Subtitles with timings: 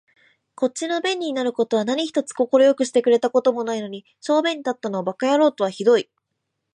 [0.55, 6.09] こっちの便利になる事は何一つ快くしてくれた事もないのに、小便に立ったのを馬鹿野郎とは酷い